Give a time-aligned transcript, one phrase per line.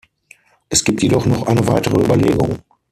[0.67, 2.63] Es gibt jedoch noch eine weitere Überlegung.